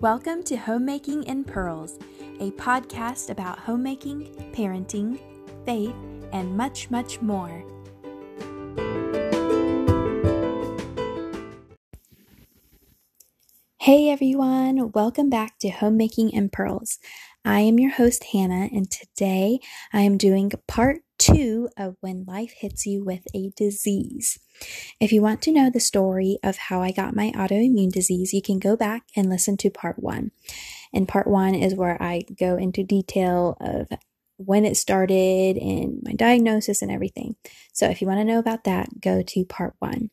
[0.00, 1.98] Welcome to Homemaking in Pearls,
[2.40, 5.20] a podcast about homemaking, parenting,
[5.66, 5.94] faith,
[6.32, 7.62] and much, much more.
[13.76, 16.98] Hey everyone, welcome back to Homemaking in Pearls.
[17.44, 19.60] I am your host, Hannah, and today
[19.92, 24.40] I am doing part two of When Life Hits You with a Disease.
[24.98, 28.40] If you want to know the story of how I got my autoimmune disease, you
[28.40, 30.30] can go back and listen to part one.
[30.94, 33.88] And part one is where I go into detail of
[34.38, 37.36] when it started and my diagnosis and everything.
[37.74, 40.08] So if you want to know about that, go to part one.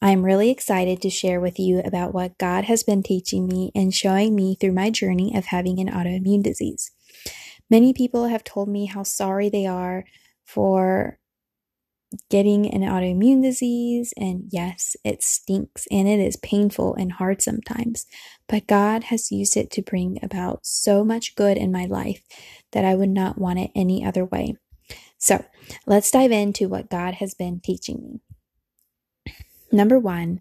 [0.00, 3.92] I'm really excited to share with you about what God has been teaching me and
[3.92, 6.92] showing me through my journey of having an autoimmune disease.
[7.70, 10.04] Many people have told me how sorry they are
[10.44, 11.18] for
[12.28, 18.06] getting an autoimmune disease, and yes, it stinks and it is painful and hard sometimes,
[18.48, 22.22] but God has used it to bring about so much good in my life
[22.72, 24.56] that I would not want it any other way.
[25.18, 25.44] So
[25.86, 29.34] let's dive into what God has been teaching me.
[29.70, 30.40] Number one,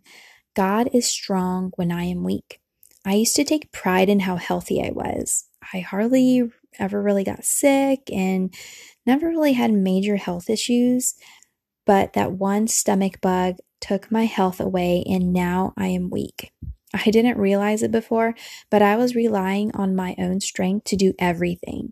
[0.56, 2.59] God is strong when I am weak.
[3.06, 5.45] I used to take pride in how healthy I was.
[5.74, 8.54] I hardly ever really got sick and
[9.06, 11.16] never really had major health issues,
[11.86, 16.52] but that one stomach bug took my health away and now I am weak.
[16.94, 18.36] I didn't realize it before,
[18.70, 21.92] but I was relying on my own strength to do everything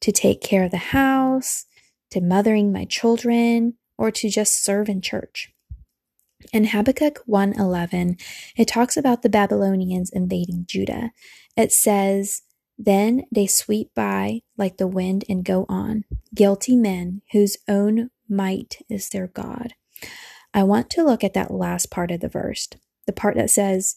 [0.00, 1.66] to take care of the house,
[2.10, 5.52] to mothering my children, or to just serve in church.
[6.52, 8.18] In Habakkuk 1:11,
[8.56, 11.10] it talks about the Babylonians invading Judah.
[11.56, 12.42] It says,
[12.82, 18.78] "Then they sweep by like the wind and go on, guilty men whose own might
[18.88, 19.74] is their God."
[20.54, 22.68] I want to look at that last part of the verse,
[23.06, 23.96] the part that says,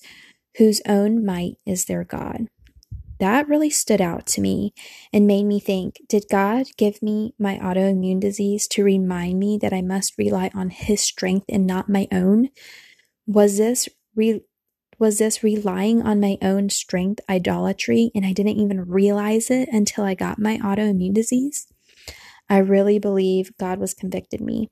[0.58, 2.50] "whose own might is their God."
[3.23, 4.73] that really stood out to me
[5.14, 9.72] and made me think did God give me my autoimmune disease to remind me that
[9.72, 12.49] I must rely on his strength and not my own?
[13.26, 14.42] Was this re-
[14.99, 20.04] was this relying on my own strength idolatry and I didn't even realize it until
[20.04, 21.67] I got my autoimmune disease?
[22.49, 24.70] I really believe God was convicted me,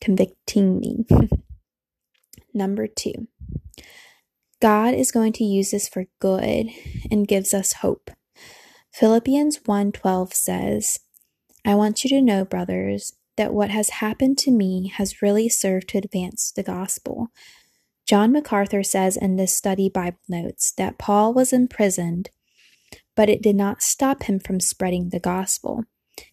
[0.00, 1.04] convicting me.
[2.54, 3.12] Number 2.
[4.60, 6.68] God is going to use this for good
[7.10, 8.10] and gives us hope.
[8.92, 11.00] Philippians 1:12 says,
[11.64, 15.88] "I want you to know, brothers, that what has happened to me has really served
[15.88, 17.28] to advance the gospel."
[18.06, 22.30] John MacArthur says in this study Bible notes that Paul was imprisoned,
[23.14, 25.84] but it did not stop him from spreading the gospel.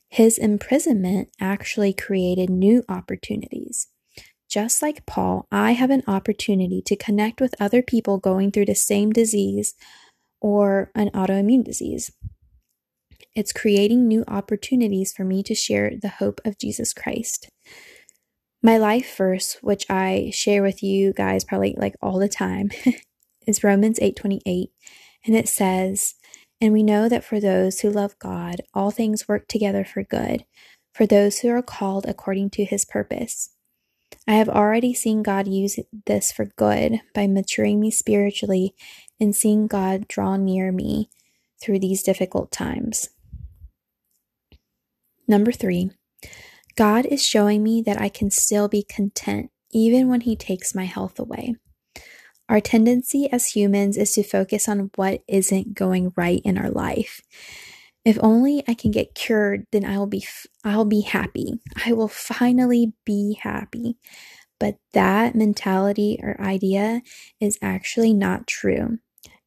[0.09, 3.87] His imprisonment actually created new opportunities.
[4.49, 8.75] Just like Paul, I have an opportunity to connect with other people going through the
[8.75, 9.75] same disease
[10.41, 12.11] or an autoimmune disease.
[13.35, 17.49] It's creating new opportunities for me to share the hope of Jesus Christ.
[18.61, 22.71] My life verse, which I share with you guys probably like all the time,
[23.47, 24.71] is Romans 8:28,
[25.25, 26.15] and it says,
[26.59, 30.45] "And we know that for those who love God, all things work together for good,
[30.93, 33.51] for those who are called according to his purpose."
[34.27, 38.75] I have already seen God use this for good by maturing me spiritually
[39.19, 41.09] and seeing God draw near me
[41.61, 43.09] through these difficult times.
[45.27, 45.91] Number three,
[46.75, 50.85] God is showing me that I can still be content even when He takes my
[50.85, 51.55] health away.
[52.47, 57.21] Our tendency as humans is to focus on what isn't going right in our life.
[58.03, 60.25] If only I can get cured, then I'll be
[60.63, 61.59] I'll be happy.
[61.85, 63.97] I will finally be happy.
[64.59, 67.01] But that mentality or idea
[67.39, 68.97] is actually not true.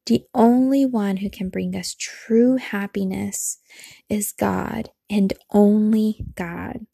[0.07, 3.59] The only one who can bring us true happiness
[4.09, 6.87] is God and only God.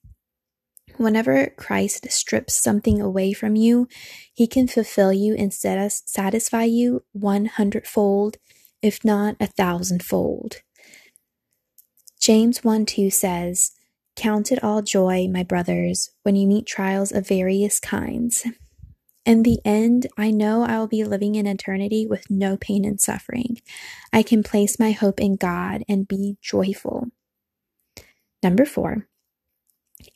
[0.98, 3.86] Whenever Christ strips something away from you,
[4.34, 8.36] he can fulfill you and satisfy you 100 fold,
[8.83, 10.56] if not a thousand fold.
[12.21, 13.72] James 1 2 says,
[14.16, 18.45] Count it all joy, my brothers, when you meet trials of various kinds.
[19.24, 23.00] In the end, I know I will be living in eternity with no pain and
[23.00, 23.60] suffering.
[24.12, 27.09] I can place my hope in God and be joyful.
[28.42, 29.06] Number four,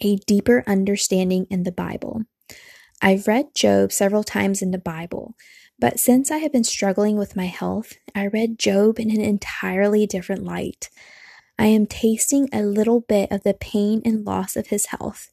[0.00, 2.22] a deeper understanding in the Bible.
[3.00, 5.34] I've read Job several times in the Bible,
[5.78, 10.06] but since I have been struggling with my health, I read Job in an entirely
[10.06, 10.88] different light.
[11.58, 15.30] I am tasting a little bit of the pain and loss of his health.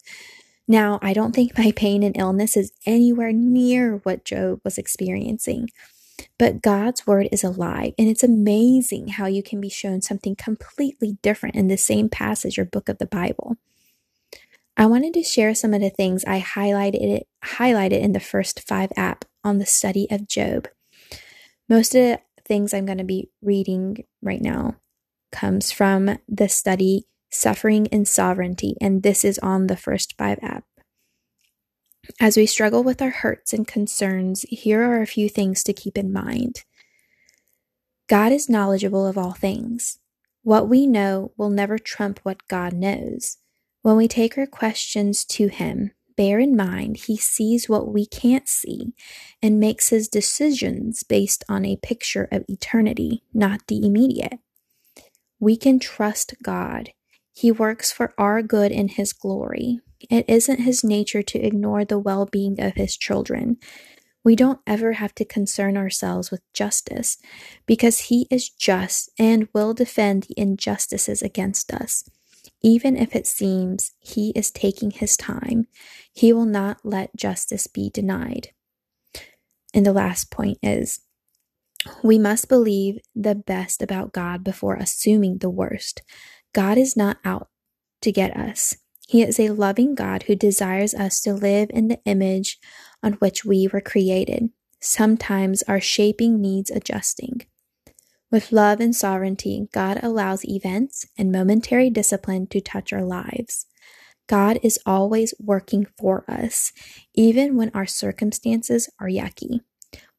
[0.67, 5.69] Now, I don't think my pain and illness is anywhere near what Job was experiencing,
[6.37, 11.17] But God's word is alive, and it's amazing how you can be shown something completely
[11.21, 13.57] different in the same passage or book of the Bible.
[14.79, 18.93] I wanted to share some of the things I highlighted highlighted in the first 5
[18.95, 20.69] app on the study of Job.
[21.67, 24.77] Most of the things I'm going to be reading right now
[25.33, 30.63] comes from the study Suffering and Sovereignty, and this is on the first 5 app.
[32.21, 35.97] As we struggle with our hurts and concerns, here are a few things to keep
[35.97, 36.63] in mind.
[38.07, 39.99] God is knowledgeable of all things.
[40.43, 43.39] What we know will never trump what God knows.
[43.81, 48.47] When we take our questions to Him, bear in mind He sees what we can't
[48.47, 48.93] see
[49.41, 54.39] and makes His decisions based on a picture of eternity, not the immediate.
[55.39, 56.91] We can trust God.
[57.33, 59.79] He works for our good and His glory.
[60.09, 63.57] It isn't his nature to ignore the well being of his children.
[64.23, 67.17] We don't ever have to concern ourselves with justice
[67.65, 72.09] because he is just and will defend the injustices against us.
[72.61, 75.67] Even if it seems he is taking his time,
[76.13, 78.49] he will not let justice be denied.
[79.73, 81.01] And the last point is
[82.03, 86.01] we must believe the best about God before assuming the worst.
[86.53, 87.47] God is not out
[88.01, 88.75] to get us.
[89.07, 92.59] He is a loving God who desires us to live in the image
[93.01, 94.49] on which we were created.
[94.81, 97.41] Sometimes our shaping needs adjusting.
[98.31, 103.65] With love and sovereignty, God allows events and momentary discipline to touch our lives.
[104.27, 106.71] God is always working for us,
[107.15, 109.61] even when our circumstances are yucky.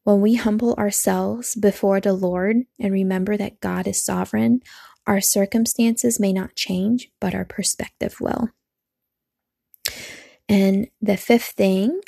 [0.02, 4.62] When we humble ourselves before the Lord and remember that God is sovereign,
[5.06, 8.48] our circumstances may not change, but our perspective will.
[10.48, 12.00] And the fifth thing,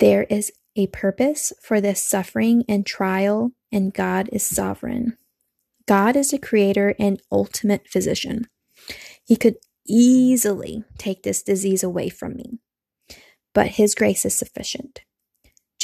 [0.00, 5.16] there is a purpose for this suffering and trial, and God is sovereign.
[5.86, 8.46] God is the creator and ultimate physician.
[9.24, 9.56] He could
[9.86, 12.58] easily take this disease away from me,
[13.52, 15.00] but His grace is sufficient.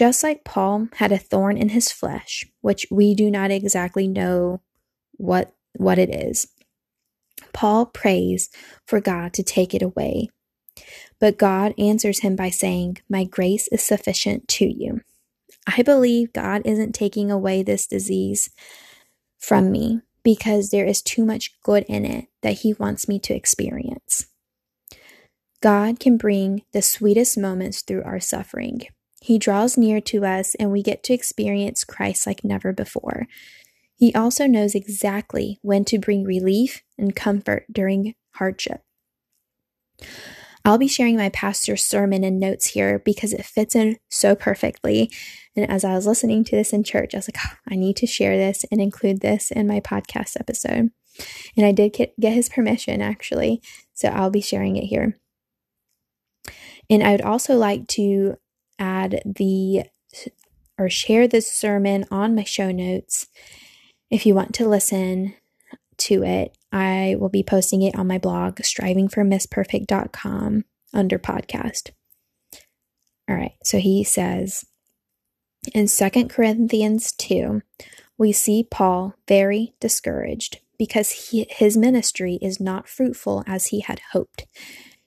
[0.00, 4.62] Just like Paul had a thorn in his flesh, which we do not exactly know
[5.18, 6.46] what, what it is,
[7.52, 8.48] Paul prays
[8.86, 10.30] for God to take it away.
[11.20, 15.02] But God answers him by saying, My grace is sufficient to you.
[15.66, 18.50] I believe God isn't taking away this disease
[19.38, 23.34] from me because there is too much good in it that He wants me to
[23.34, 24.26] experience.
[25.62, 28.82] God can bring the sweetest moments through our suffering.
[29.20, 33.26] He draws near to us and we get to experience Christ like never before.
[33.94, 38.80] He also knows exactly when to bring relief and comfort during hardship.
[40.64, 45.10] I'll be sharing my pastor's sermon and notes here because it fits in so perfectly.
[45.56, 47.96] And as I was listening to this in church, I was like, oh, I need
[47.96, 50.90] to share this and include this in my podcast episode.
[51.56, 53.62] And I did get, get his permission actually.
[53.94, 55.18] So I'll be sharing it here.
[56.88, 58.36] And I would also like to
[58.78, 59.84] add the
[60.78, 63.28] or share this sermon on my show notes
[64.10, 65.34] if you want to listen
[65.98, 71.90] to it, I will be posting it on my blog, strivingformissperfect.com, under podcast.
[73.28, 74.64] All right, so he says
[75.74, 77.62] in Second Corinthians 2,
[78.18, 84.00] we see Paul very discouraged because he, his ministry is not fruitful as he had
[84.12, 84.46] hoped.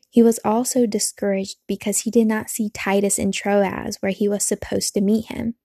[0.09, 4.43] He was also discouraged because he did not see Titus in Troas, where he was
[4.43, 5.55] supposed to meet him.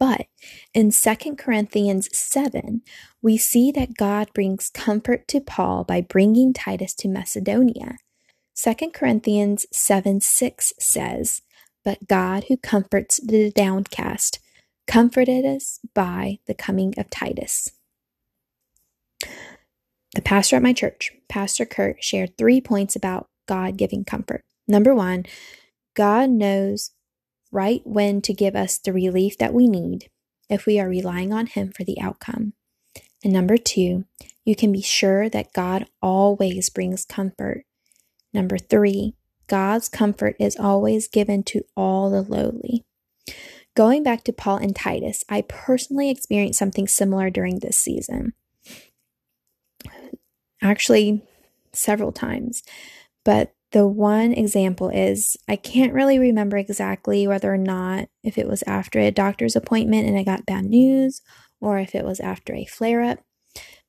[0.00, 0.26] But
[0.72, 2.80] in 2 Corinthians 7,
[3.20, 7.98] we see that God brings comfort to Paul by bringing Titus to Macedonia.
[8.56, 11.42] 2 Corinthians 7 6 says,
[11.84, 14.40] But God who comforts the downcast
[14.86, 17.70] comforted us by the coming of Titus.
[20.14, 24.42] The pastor at my church, Pastor Kurt, shared three points about God giving comfort.
[24.66, 25.26] Number one,
[25.94, 26.90] God knows
[27.50, 30.08] right when to give us the relief that we need
[30.48, 32.52] if we are relying on Him for the outcome.
[33.22, 34.04] And number two,
[34.44, 37.64] you can be sure that God always brings comfort.
[38.32, 39.14] Number three,
[39.46, 42.84] God's comfort is always given to all the lowly.
[43.76, 48.32] Going back to Paul and Titus, I personally experienced something similar during this season.
[50.62, 51.22] Actually,
[51.72, 52.62] several times.
[53.24, 58.48] But the one example is I can't really remember exactly whether or not if it
[58.48, 61.22] was after a doctor's appointment and I got bad news
[61.60, 63.20] or if it was after a flare up.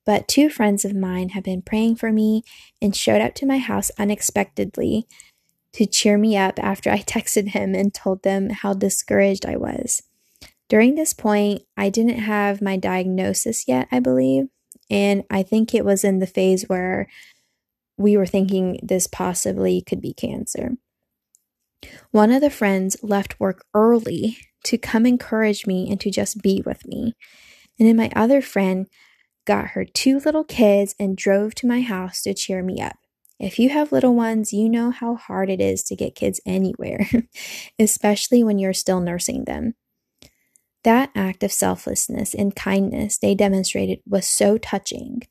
[0.04, 2.42] But two friends of mine have been praying for me
[2.80, 5.06] and showed up to my house unexpectedly
[5.74, 10.02] to cheer me up after I texted him and told them how discouraged I was.
[10.68, 14.46] During this point, I didn't have my diagnosis yet, I believe.
[14.90, 17.08] And I think it was in the phase where
[17.96, 20.72] we were thinking this possibly could be cancer.
[22.10, 26.62] One of the friends left work early to come encourage me and to just be
[26.64, 27.14] with me.
[27.78, 28.86] And then my other friend
[29.44, 32.96] got her two little kids and drove to my house to cheer me up.
[33.40, 37.08] If you have little ones, you know how hard it is to get kids anywhere,
[37.78, 39.74] especially when you're still nursing them.
[40.84, 45.22] That act of selflessness and kindness they demonstrated was so touching.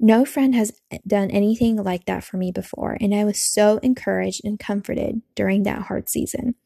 [0.00, 3.78] No friend has eh, done anything like that for me before, and I was so
[3.78, 6.56] encouraged and comforted during that hard season.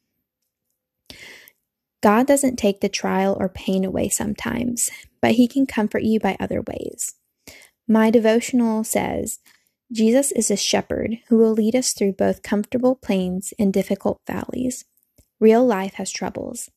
[2.00, 6.36] God doesn't take the trial or pain away sometimes, but He can comfort you by
[6.38, 7.16] other ways.
[7.86, 9.40] My devotional says,
[9.90, 14.84] Jesus is a shepherd who will lead us through both comfortable plains and difficult valleys.
[15.40, 16.68] Real life has troubles.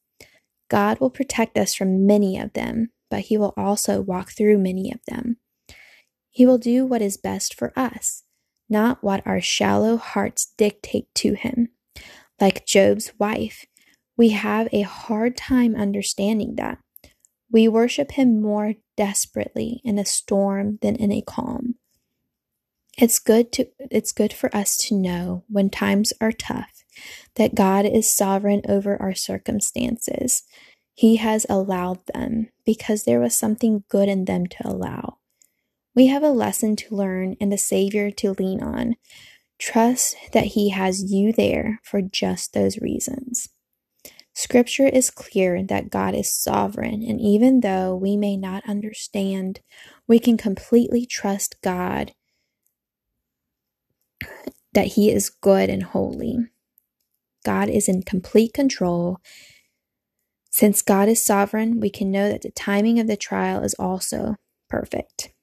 [0.69, 4.91] God will protect us from many of them, but He will also walk through many
[4.91, 5.37] of them.
[6.31, 8.23] He will do what is best for us,
[8.69, 11.69] not what our shallow hearts dictate to Him.
[12.39, 13.65] Like Job's wife,
[14.17, 16.79] we have a hard time understanding that.
[17.51, 21.75] We worship Him more desperately in a storm than in a calm.
[22.97, 26.83] It's good to it's good for us to know when times are tough
[27.35, 30.43] that God is sovereign over our circumstances.
[30.93, 35.17] He has allowed them because there was something good in them to allow.
[35.93, 38.95] We have a lesson to learn and a Savior to lean on.
[39.59, 43.49] Trust that He has you there for just those reasons.
[44.33, 49.59] Scripture is clear that God is sovereign, and even though we may not understand,
[50.07, 52.13] we can completely trust God
[54.73, 56.37] that He is good and holy.
[57.45, 59.17] God is in complete control.
[60.51, 64.37] Since God is sovereign, we can know that the timing of the trial is also
[64.69, 65.33] perfect.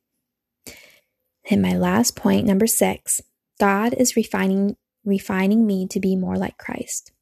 [1.51, 3.21] And my last point, number six,
[3.59, 7.13] God is refining refining me to be more like Christ.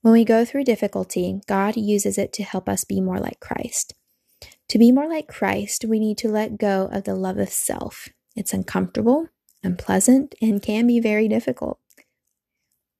[0.00, 3.94] When we go through difficulty, God uses it to help us be more like Christ.
[4.68, 8.08] To be more like Christ, we need to let go of the love of self.
[8.34, 9.28] It's uncomfortable,
[9.62, 11.78] unpleasant, and can be very difficult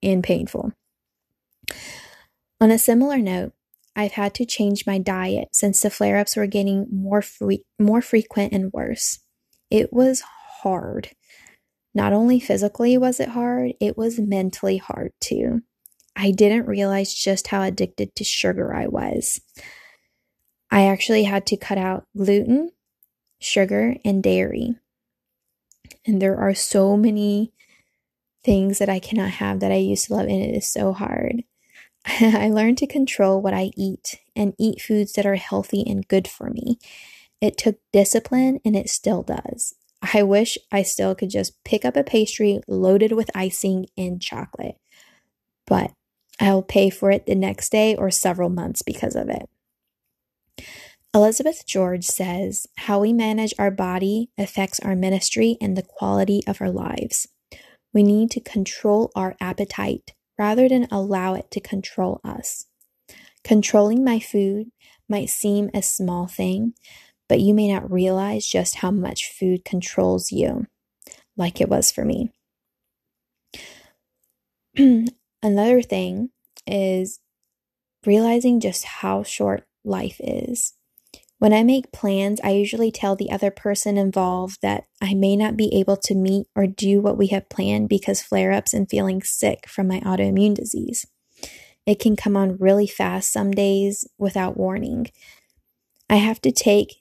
[0.03, 0.73] and painful.
[2.61, 3.53] On a similar note,
[3.97, 7.23] I've had to change my diet since the flare ups were getting more,
[7.79, 9.19] more frequent and worse.
[9.71, 10.23] It was
[10.65, 11.11] hard.
[11.95, 15.63] Not only physically was it hard, it was mentally hard too.
[16.17, 19.41] I didn't realize just how addicted to sugar I was.
[20.71, 22.71] I actually had to cut out gluten,
[23.41, 24.77] sugar, and dairy.
[26.07, 27.53] And there are so many
[28.43, 31.45] things that I cannot have that I used to love, and it is so hard.
[32.07, 36.27] I learned to control what I eat and eat foods that are healthy and good
[36.27, 36.79] for me.
[37.41, 39.75] It took discipline, and it still does.
[40.13, 44.77] I wish I still could just pick up a pastry loaded with icing and chocolate,
[45.67, 45.93] but
[46.41, 49.49] I'll pay for it the next day or several months because of it.
[51.15, 56.61] Elizabeth George says, How we manage our body affects our ministry and the quality of
[56.61, 57.29] our lives.
[57.93, 62.67] We need to control our appetite rather than allow it to control us.
[63.45, 64.73] Controlling my food
[65.09, 66.75] might seem a small thing,
[67.35, 70.69] but you may not realize just how much food controls you,
[71.37, 72.31] like it was for me.
[75.43, 76.29] Another thing
[76.65, 77.19] is
[78.07, 80.75] realizing just how short life is.
[81.41, 85.57] When I make plans, I usually tell the other person involved that I may not
[85.57, 89.25] be able to meet or do what we have planned because flare ups and feeling
[89.25, 91.05] sick from my autoimmune disease.
[91.85, 95.09] It can come on really fast some days without warning.
[96.09, 97.01] I have to take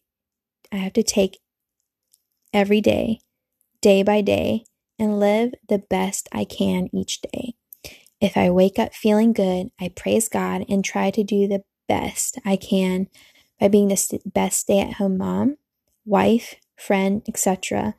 [0.74, 1.40] I have to take
[2.52, 3.20] every day,
[3.80, 4.66] day by day,
[4.98, 7.54] and live the best I can each day.
[8.20, 12.40] If I wake up feeling good, I praise God and try to do the best
[12.44, 13.08] I can
[13.60, 15.58] by being the best stay at home mom,
[16.06, 17.94] wife, friend, etc.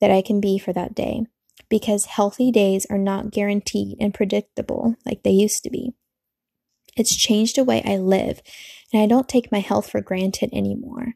[0.00, 1.22] that I can be for that day.
[1.70, 5.94] Because healthy days are not guaranteed and predictable like they used to be.
[6.96, 8.42] It's changed the way I live,
[8.92, 11.14] and I don't take my health for granted anymore.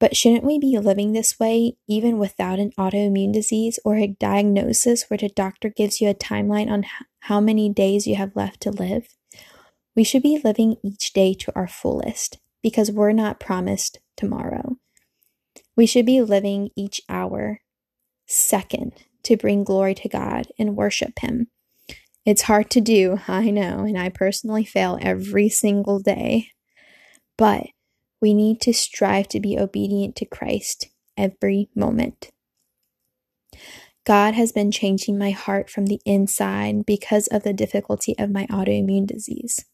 [0.00, 5.04] But shouldn't we be living this way even without an autoimmune disease or a diagnosis
[5.04, 6.86] where the doctor gives you a timeline on
[7.20, 9.14] how many days you have left to live?
[9.94, 14.78] We should be living each day to our fullest because we're not promised tomorrow.
[15.76, 17.60] We should be living each hour,
[18.26, 18.92] second,
[19.24, 21.48] to bring glory to God and worship Him.
[22.24, 26.48] It's hard to do, I know, and I personally fail every single day.
[27.36, 27.66] but
[28.20, 32.30] we need to strive to be obedient to Christ every moment.
[34.04, 38.46] God has been changing my heart from the inside because of the difficulty of my
[38.46, 39.64] autoimmune disease.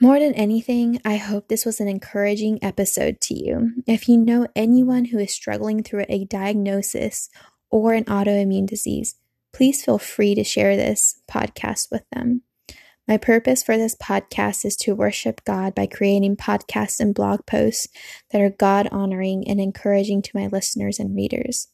[0.00, 3.70] More than anything, I hope this was an encouraging episode to you.
[3.86, 7.30] If you know anyone who is struggling through a diagnosis
[7.70, 9.14] or an autoimmune disease,
[9.52, 12.42] please feel free to share this podcast with them.
[13.08, 17.88] My purpose for this podcast is to worship God by creating podcasts and blog posts
[18.30, 21.68] that are God honoring and encouraging to my listeners and readers.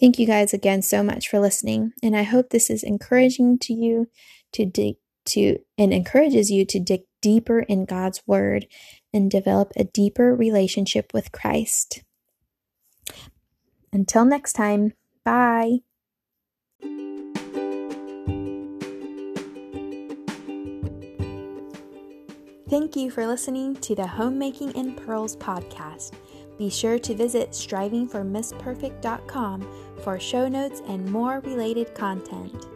[0.00, 3.72] Thank you guys again so much for listening, and I hope this is encouraging to
[3.72, 4.08] you
[4.52, 8.66] to dig to and encourages you to dig deeper in God's word
[9.12, 12.02] and develop a deeper relationship with Christ.
[13.92, 14.92] Until next time,
[15.24, 15.78] bye.
[22.68, 26.12] Thank you for listening to the Homemaking in Pearls podcast.
[26.56, 29.68] Be sure to visit strivingformissperfect.com
[30.02, 32.68] for show notes and more related content.